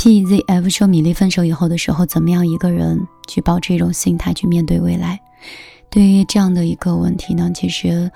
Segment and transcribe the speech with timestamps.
[0.00, 5.20] PZF 说米粒分手以后的时候，怎么样一个人去保持一种心态去面对未来？
[5.90, 8.10] 对于这样的一个问题呢，其实，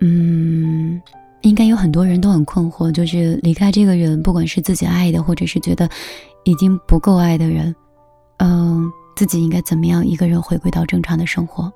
[0.00, 1.00] 嗯，
[1.40, 5.88] 应该有很多人都很困惑，就是离开这个人，不管是自己爱的，或者是觉得
[6.44, 7.74] 已经不够爱的人，
[8.36, 11.72] 嗯，自己应该怎么样一个人回归到正常的生活？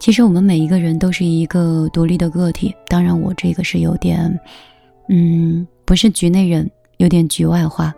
[0.00, 4.40] 其实我们每一个人都是一个独立的个体，当然我这个是有点，
[5.08, 7.94] 嗯，不是局内人，有点局外话。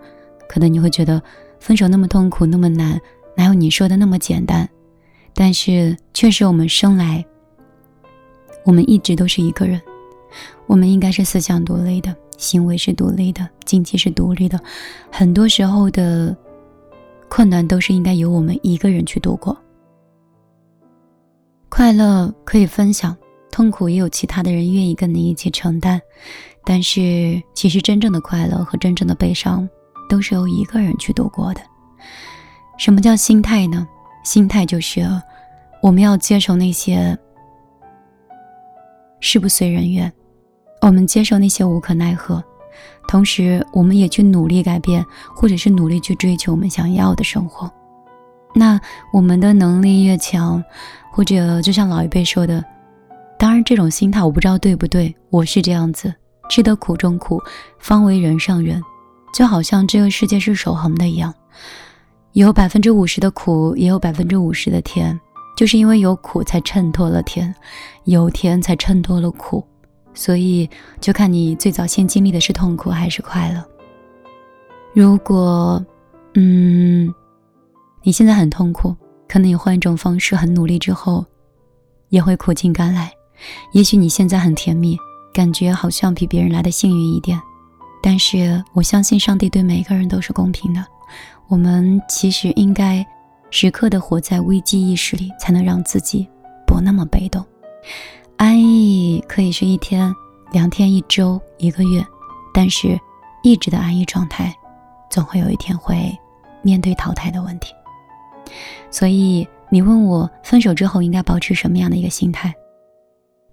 [0.49, 1.23] 可能你会觉得
[1.61, 3.01] 分手那么痛苦，那么难，
[3.37, 4.69] 哪有你说的那么简单？
[5.35, 7.25] 但是确实，我们生来，
[8.65, 9.81] 我们一直都是一个人，
[10.67, 14.59] 我们应该是思想独立的，行为是独立的，经济是独立的，
[15.11, 16.35] 很多时候的
[17.29, 19.57] 困难都是应该由我们一个人去度过。
[21.69, 23.15] 快乐可以分享，
[23.51, 26.01] 痛苦也有其他的人愿意跟你一起承担。
[26.65, 29.69] 但是，其实真正的快乐和真正的悲伤。
[30.09, 31.61] 都是由一个人去度过的。
[32.79, 33.87] 什么叫心态呢？
[34.23, 35.07] 心态就是
[35.81, 37.17] 我们要接受那些
[39.21, 40.13] 事不随人愿，
[40.83, 42.43] 我们接受那些无可奈何，
[43.09, 47.71] 同时我们也去努力改变，或者是努力去追求我们想要的生活。
[48.55, 48.81] 那
[49.13, 50.63] 我们的能力越强，
[51.13, 52.65] 或者就像老一辈说的，
[53.39, 56.13] 当然这种心态我不知道对不对，我是这样子，
[56.49, 57.41] 吃得苦中苦，
[57.79, 58.83] 方为人上人。
[59.37, 61.35] 就好像这个世界是守恒的一样，
[62.33, 65.21] 有百分之五十的苦，也有百分之五十的甜。
[65.55, 67.53] 就是因为有苦，才衬托了甜；
[68.05, 69.63] 有甜，才衬托了苦。
[70.15, 70.67] 所以，
[71.03, 73.63] 就看你最早先经历的是痛苦还是快乐。
[74.95, 75.85] 如果，
[76.33, 77.15] 嗯，
[78.03, 78.97] 你现在很痛苦，
[79.29, 81.23] 可能你换一种方式，很努力之后，
[82.09, 83.13] 也会苦尽甘来。
[83.73, 84.97] 也许你现在很甜蜜，
[85.35, 87.39] 感觉好像比别人来的幸运一点。
[88.03, 90.85] 但是我相信上帝对每个人都是公平的，
[91.49, 93.05] 我们其实应该
[93.51, 96.29] 时刻的活在危机意识里，才能让自己
[96.67, 97.45] 不那么被动。
[98.37, 100.15] 安逸可以是一天、
[100.53, 102.05] 两天、一周、一个月，
[102.53, 102.99] 但是
[103.43, 104.55] 一直的安逸状态，
[105.11, 106.17] 总会有一天会
[106.63, 107.73] 面对淘汰的问题。
[108.91, 112.55] 所以你问我分手之后应该保持什么样的一个心态？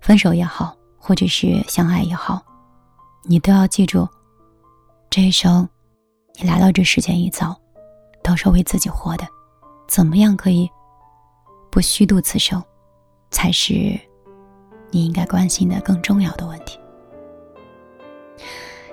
[0.01, 2.41] 分手也好，或者是相爱也好，
[3.23, 4.07] 你都要记住。
[5.15, 5.69] 这一生，
[6.41, 7.55] 你来到这世间一遭，
[8.23, 9.27] 都是为自己活的。
[9.87, 10.67] 怎么样可以
[11.71, 12.59] 不虚度此生，
[13.29, 13.95] 才是
[14.89, 16.79] 你应该关心的更重要的问题。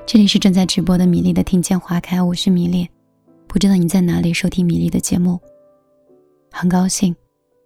[0.04, 2.86] 这里是正在直播的米粒的听见花开，我是米粒。
[3.48, 5.40] 不知道你在哪里收听米粒的节目，
[6.52, 7.16] 很高兴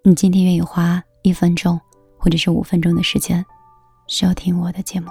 [0.04, 1.76] 你今天愿意花一分钟
[2.16, 3.44] 或者是五分钟的时间
[4.06, 5.10] 收听我的节目。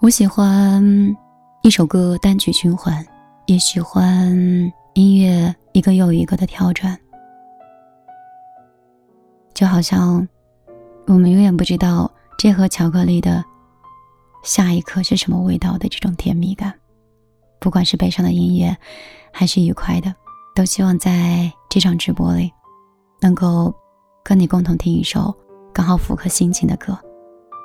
[0.00, 1.27] 我喜欢。
[1.62, 3.04] 一首歌单曲循环，
[3.46, 4.32] 也喜欢
[4.94, 6.96] 音乐一个又一个的跳转，
[9.52, 10.26] 就好像
[11.06, 13.44] 我们永远不知道这盒巧克力的
[14.44, 16.72] 下一刻是什么味道的这种甜蜜感。
[17.60, 18.74] 不管是悲伤的音乐，
[19.32, 20.14] 还是愉快的，
[20.54, 22.52] 都希望在这场直播里，
[23.20, 23.74] 能够
[24.24, 25.36] 跟你共同听一首
[25.74, 26.96] 刚好符合心情的歌。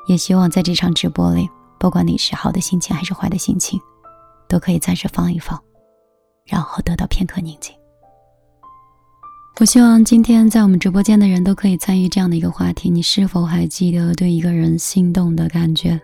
[0.07, 1.47] 也希望在这场直播里。
[1.83, 3.77] 不管你是好的心情还是坏的心情，
[4.47, 5.61] 都可以暂时放一放，
[6.45, 7.75] 然后得到片刻宁静。
[9.59, 15.99] 我希望今天在我们直播间的人都可以参与这样的一个话题：你是否还记得对一个人心动的感觉？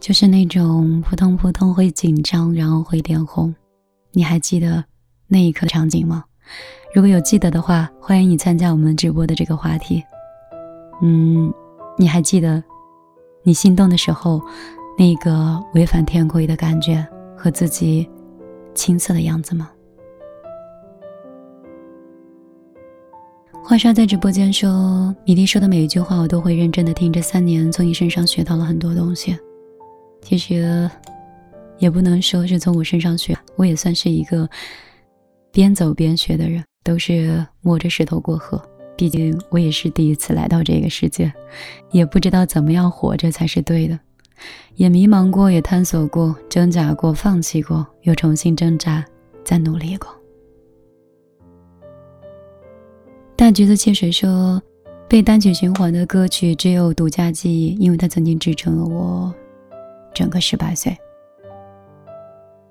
[0.00, 3.54] 就是那种扑通扑通会紧张，然后会脸红。
[4.12, 4.84] 你还记得
[5.26, 6.22] 那一刻的场景吗？
[6.94, 10.04] 如果有记得的话，欢迎你参加我们直播的这个话题。
[11.00, 11.50] 嗯，
[11.96, 12.62] 你还记得？
[13.46, 14.40] 你心动的时候，
[14.98, 17.06] 那个违反天规的感觉
[17.36, 18.08] 和自己
[18.74, 19.70] 青涩的样子吗？
[23.62, 27.12] 华莎在直播间说：“米粒说的每一句话，我都会认真的听。
[27.12, 29.36] 这三年从你身上学到了很多东西。
[30.22, 30.90] 其实，
[31.78, 34.48] 也不能说是从我身上学，我也算是一个
[35.52, 38.58] 边走边学的人，都是摸着石头过河。”
[38.96, 41.32] 毕竟我也是第一次来到这个世界，
[41.90, 43.98] 也不知道怎么样活着才是对的，
[44.76, 49.04] 也迷茫过，也探索过，挣扎过，放弃过，又重新挣扎，
[49.44, 50.08] 再努力过。
[53.36, 54.62] 大橘子汽水说，
[55.08, 59.34] 被单曲循环的歌曲只有独家记忆，因为它曾经支撑了我
[60.14, 60.96] 整个十八岁。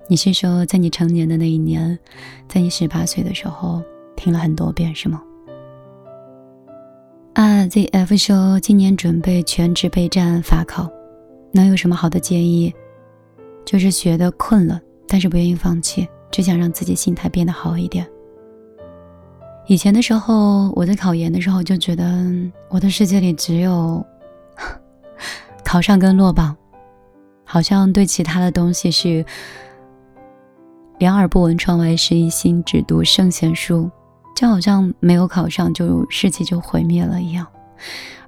[0.08, 1.98] 你是说，在你成年的那一年，
[2.48, 3.82] 在你十八岁的时候
[4.16, 5.22] 听了很多遍，是吗？
[7.68, 10.90] ，ZF 说今年准备全职备战法考，
[11.52, 12.72] 能有什么好的建议？
[13.64, 18.06] 就是学的困了，但是不愿意放弃，只想让自己心态变得好一点。
[19.66, 22.04] 以前的时候，我在考研的时候就觉得
[22.68, 24.04] 我的世界里只有
[25.64, 26.54] 考上跟落榜，
[27.44, 29.24] 好像对其他的东西是
[30.98, 33.90] 两耳不闻窗外事，一心只读圣贤书，
[34.34, 37.46] 就好像没有考上就世界就毁灭了一样。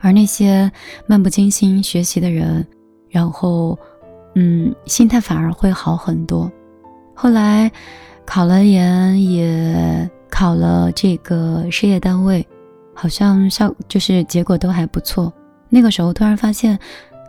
[0.00, 0.70] 而那些
[1.06, 2.66] 漫不经心学习的人，
[3.08, 3.78] 然后
[4.34, 6.50] 嗯，心态反而会好很多。
[7.14, 7.70] 后来
[8.24, 10.10] 考了研也。
[10.28, 12.46] 考了这个事业单位，
[12.92, 15.32] 好像效就是结果都还不错。
[15.70, 16.78] 那个时候突然发现，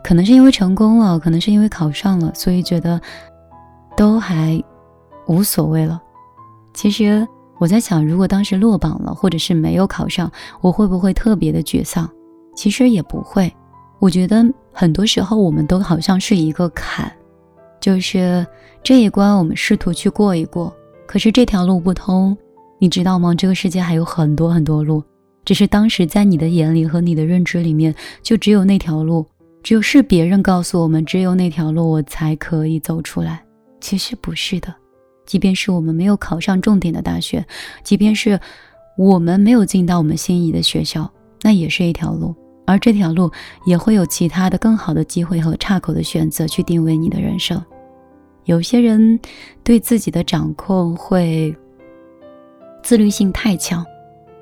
[0.04, 3.00] 可能是因为成功了，可能是因为考上了，所以觉得
[3.96, 4.62] 都还
[5.26, 5.98] 无所谓了。
[6.74, 7.26] 其实
[7.58, 12.08] 我在想，如果当时落榜了，或者是没有考上，我会不会特别的沮丧？
[12.54, 13.52] 其实也不会。
[13.98, 17.10] 我觉得很多时候我们都好像是一个坎，
[17.80, 18.46] 就是
[18.82, 20.72] 这一关我们试图去过一过，
[21.06, 22.36] 可是这条路不通。
[22.80, 23.34] 你知道吗？
[23.34, 25.02] 这个世界还有很多很多路，
[25.44, 29.26] 只是当时在你的眼里和你的认知里面，就只有那条路，
[29.64, 33.42] 只有是别人告诉我们，只有那条路我才可以走出来。
[33.80, 34.72] 其实不是的，
[35.28, 37.46] 即便是我们没有考上重点的大学，
[37.84, 38.40] 即便是
[38.96, 41.08] 我们没有进到我们心仪的学校，
[41.42, 42.34] 那也是一条路，
[42.66, 43.30] 而这条路
[43.66, 47.62] 也会有其他的更好的机会和岔口的选择去定位你的人生。
[48.46, 49.20] 有些人
[49.62, 51.54] 对自己的掌控会。
[52.80, 53.84] 自律性太强，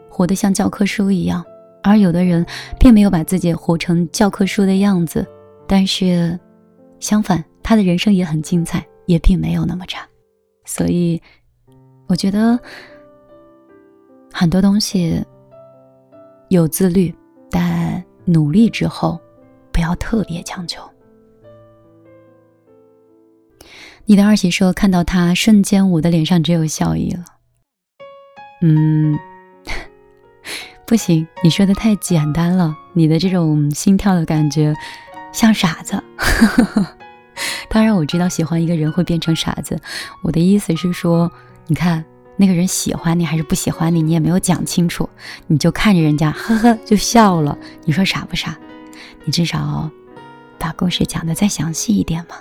[0.09, 1.43] 活得像教科书一样，
[1.83, 2.47] 而有的人
[2.79, 5.27] 并没有把自己活成教科书的样子，
[5.67, 6.39] 但是
[7.01, 10.07] 相反，他的人生也很精彩，也并没有那么差。
[10.67, 11.23] 所以，
[12.09, 12.59] 我觉得
[14.33, 15.25] 很多东西
[16.49, 17.15] 有自律，
[17.51, 19.19] 但努力之后
[19.73, 20.83] 不要特别强求。
[24.05, 27.25] 你的二喜说，看到他瞬间，我的脸上只有笑意了。
[28.63, 29.19] 嗯，
[30.87, 32.77] 不行，你说的太简单了。
[32.93, 34.75] 你的这种心跳的感觉，
[35.33, 35.95] 像傻子。
[36.17, 36.97] 呵呵呵
[37.69, 39.79] 当然，我知道喜欢一个人会变成傻子。
[40.23, 41.31] 我的意思是说，
[41.67, 42.05] 你看
[42.37, 45.09] 那个人喜欢你还是不喜欢你，你也没有讲清楚，
[45.47, 47.57] 你就看着人家，呵呵就笑了。
[47.85, 48.57] 你说傻不傻？
[49.25, 49.91] 你至少
[50.59, 52.37] 把故事讲的再详细一点嘛。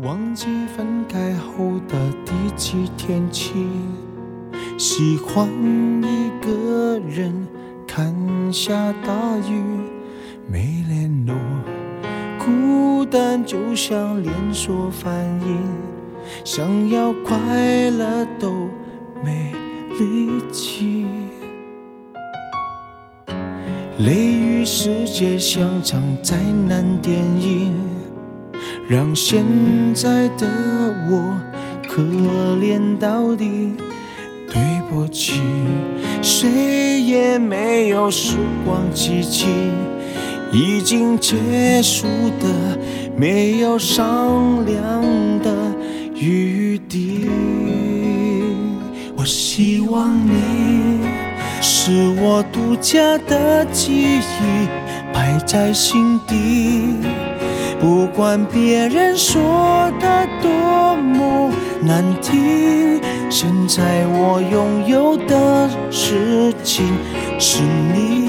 [0.00, 3.52] 忘记分开后的第几天起。
[4.78, 5.46] 喜欢
[6.02, 7.46] 一个人
[7.86, 8.14] 看
[8.52, 8.72] 下
[9.04, 9.62] 大雨，
[10.50, 11.34] 没联络，
[13.12, 15.12] 单就像连锁反
[15.46, 15.58] 应，
[16.46, 17.36] 想要快
[17.90, 18.50] 乐都
[19.22, 19.52] 没
[19.98, 21.04] 力气。
[23.98, 27.74] 雷雨世界像场灾难电影，
[28.88, 29.44] 让现
[29.94, 30.46] 在的
[31.10, 31.38] 我
[31.86, 32.02] 可
[32.62, 33.74] 怜到底。
[34.48, 35.40] 对不起，
[36.22, 38.36] 谁也没有时
[38.66, 39.46] 光机器，
[40.52, 42.06] 已经结束
[42.38, 42.78] 的，
[43.16, 45.02] 没有商量
[45.40, 45.54] 的
[46.14, 47.28] 余地。
[49.16, 51.00] 我希望你
[51.60, 54.68] 是我独家的记忆，
[55.12, 56.96] 摆在心底，
[57.80, 61.50] 不管别人说的多么
[61.80, 63.00] 难听。
[63.30, 66.86] 现在我拥有的事情
[67.38, 68.28] 是你，